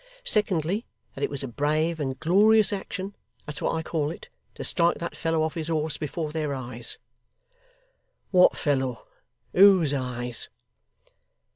[0.25, 3.15] Secondly, that it was a brave and glorious action
[3.45, 6.97] that's what I call it to strike that fellow off his horse before their eyes!'
[8.31, 9.05] 'What fellow!
[9.53, 10.49] Whose eyes!